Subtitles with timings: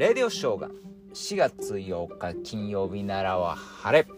[0.00, 0.70] レディオショーが
[1.12, 4.08] 4月8日金曜日ならは晴れ。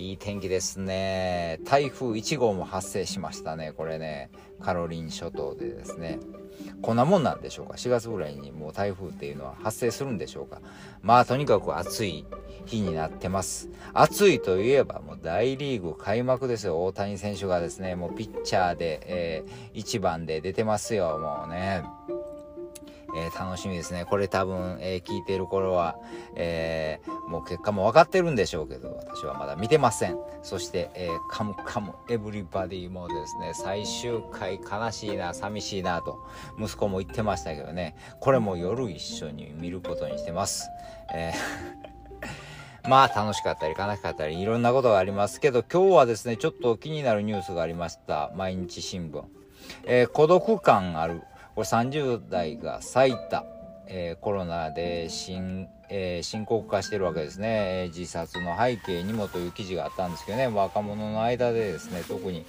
[0.00, 1.58] いい天気ですね。
[1.64, 3.72] 台風1号も発生しましたね。
[3.72, 4.30] これね
[4.60, 6.20] カロリン諸島でですね。
[6.80, 7.72] こんなもんなんでしょうか。
[7.74, 10.60] 4月ぐらいにもう台風っていうのは発生するんでしょうか。
[11.02, 12.24] まあとにかく暑い
[12.64, 13.68] 日になってます。
[13.94, 16.84] 暑いといえばもう大リーグ開幕ですよ。
[16.84, 21.18] 大谷選手がですねもうピッチャーで、えー、1番で出てますよ。
[21.18, 21.82] もうね。
[23.16, 24.04] えー、楽しみですね。
[24.04, 25.96] これ多分、えー、聞いてる頃は、
[26.34, 30.18] えー、もう結果も分かってるんでしょうけど、私はまだ見てません。
[30.42, 36.18] そして、えカムカムエブリバディもですね、最終回悲しいな、寂しいなと、
[36.60, 40.68] 息子も言ってましたけどね、これも夜一緒に見ることにしてます。
[41.12, 41.32] え
[42.88, 49.24] まあ楽しかったり悲しかったりいろんなことがありますけど今日はですねちょっと気になるニュースがありました毎日新聞、
[49.84, 51.22] えー、孤独感ある
[51.56, 53.46] これ30代が最多、
[53.86, 60.48] えー、コロナで深,、えー、深刻化してるわけですね、えー、自殺の背景にもという記事があったんですけどね。
[60.48, 62.44] 若者の間でですね特に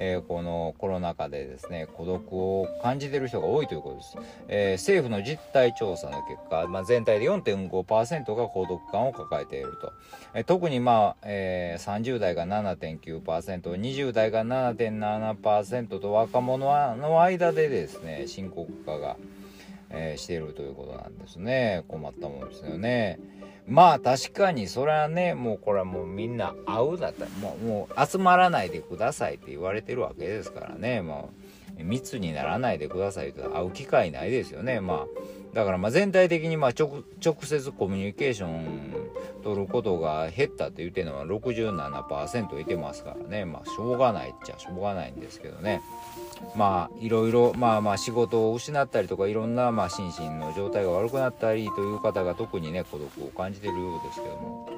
[0.00, 4.16] えー、このコロナ禍でですね孤独を感じてる人が多いということです、
[4.48, 9.92] えー、政府の実態調査の結果、まあ、全体で4.5%が孤独感を抱えていると、
[10.34, 19.16] えー、特にまあ、えー、30代が 7.9%20 代が7.7%と若者の間でですね深刻化が、
[19.90, 21.84] えー、しているということなんですね。
[21.88, 23.18] 困ったもんですよね。
[23.66, 31.02] まあ確かにそれはねもうこれはもうみんな会うだったらもうもう集まらないでくださいって言われてるわけですからね。
[31.02, 31.30] も
[31.78, 34.80] う密にならないでくださいと会う機会ないですよね。
[34.80, 35.06] まあ
[35.54, 37.04] だからまあ全体的にまあ直
[37.42, 38.89] 接コミュニケーション
[39.40, 43.44] 取ることが減ったって言ってるのは67%いてますからね。
[43.44, 45.82] まあしょうがないっちゃしょうがないんですけどね。
[46.56, 54.68] まあいろいろまあまあ仕事を失ったりとかいろんなまあ心身の状態が悪くなったりという方が特にね孤独を感じてるようですけども。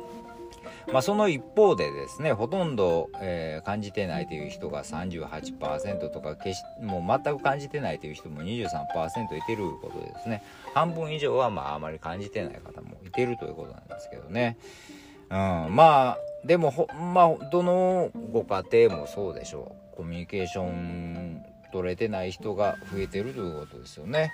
[0.93, 10.43] まあその一方でですねほとんど、えー、感じてないという人が38%とか決しもう全く感じてないという人も23%いてることですね
[10.75, 14.57] 半分以上はまああまり感じてない方もいてるということなんですけどね。
[15.31, 21.43] うん、まあでもほまあどのご家庭もそうでしょうコミュニケーション
[21.73, 24.33] 取れてない人が増えてるということですよね。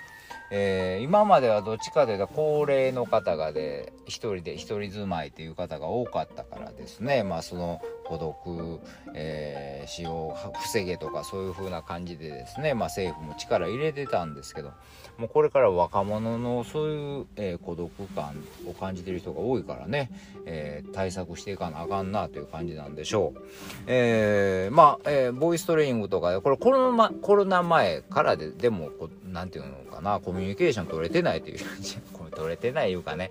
[0.50, 8.80] えー、今まではどっちかというと高齢の方がで一人で一人住まいという方が多かったからですねまあその孤独、
[9.14, 14.72] えー、死を防げとかそういう風な感じでですね、まあ、政府も力入れてたんですけど
[15.18, 18.34] もうこれから若者のそういう、えー、孤独感
[18.66, 20.10] を感じてる人が多いからね、
[20.46, 23.40] えー、対策していかなあかんなという感じなんでしょう。
[23.88, 28.90] えー、まあ、え、ボイストレーニングとかこれコロナコロナ前からででも
[29.24, 31.58] 何て言うのかなコミュニケーション取れてないという
[32.12, 33.30] これ取れてないいうかね。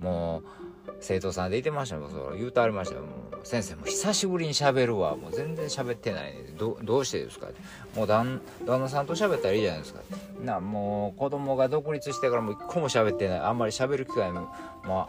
[0.00, 0.58] もう
[1.00, 3.08] 生徒さんでいてましたもそ言うとありましたよも
[3.42, 5.16] う先生も久しぶりに喋るわ。
[5.16, 7.60] もう全然喋ってないねどどうしてですかって。
[7.96, 10.00] もう旦那さんと喋ったらいいじゃないですか
[10.42, 13.40] なもう子供が独立してからもう一個も喋ってない。
[13.40, 14.48] あんまり喋る機会も
[14.84, 15.06] ま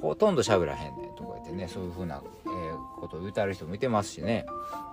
[0.00, 1.68] ほとんど喋らへんねんとか言ってね。
[1.68, 4.46] そういう風な、えー、ことを言うてある人もいてますしね。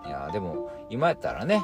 [0.05, 1.61] いやでも今やったらね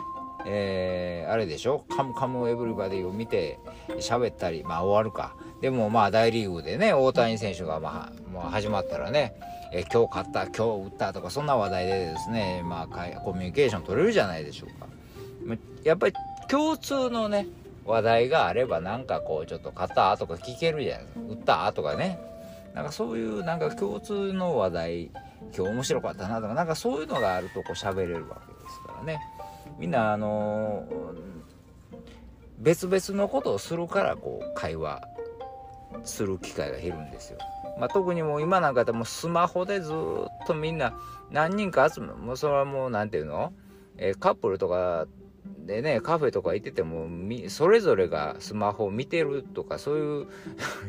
[0.51, 3.59] えー、あれでしょ「カムカムエブリバディ」を見て
[3.99, 5.35] 喋ったりまあ終わるか。
[5.61, 9.35] でもまあ大リーグでね大谷選手がまあもう始まったらね、
[9.71, 14.87] え今日勝った今日打ったとかそんな話題でですねまあコミュニケーション取れるじゃないでしょうか。
[15.83, 16.13] やっぱり
[16.49, 17.45] 共通のね
[17.85, 21.21] 話題があればなんかこうちょっと勝ったとか聞けるじゃないですか。
[21.29, 22.19] 打ったとかね。
[22.73, 25.03] なんかそういうなんか共通の話題
[25.55, 29.19] 今日面白かったなとかなんかそういうのがあるとこう喋れるわけですからね。
[29.79, 30.85] みんなあの、
[32.59, 35.01] 別々のことをするからこう会話
[36.03, 37.39] する機会が減るんですよ。
[37.79, 39.95] まあ、特にもう今なんかでもスマホでずっ
[40.45, 40.93] とみんな
[41.31, 43.53] 何人か集めもうそれはもう何て言うの、
[43.97, 45.07] えー、カップルとか
[45.65, 47.07] でねカフェとか行ってても
[47.47, 50.27] それぞれがスマホを見てるとかそういう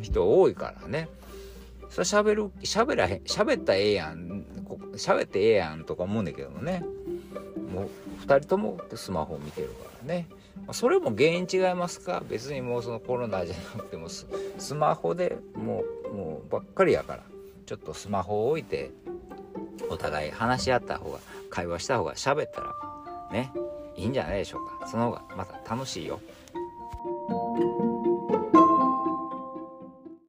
[0.03, 1.09] 人多いからね。
[1.91, 4.45] それ喋る喋らへん喋ったらええやん
[4.95, 6.85] 喋ってええやんとか思うんだけどもね。
[7.73, 7.89] もう
[8.27, 10.29] 2人ともスマホを見てるからね。
[10.73, 12.23] それも原因違いますか？
[12.29, 14.27] 別にもうそのコロナじゃなくてもス
[14.75, 17.23] マホでもうもうばっかりやから。
[17.67, 18.91] ちょっとスマホを置いて
[19.91, 21.21] お互い話し合った方が
[21.51, 22.75] 会話した方が喋ったら
[23.31, 23.53] ね
[23.95, 24.89] いいんじゃないでしょうか。
[24.89, 26.21] その方がまた楽しいよ。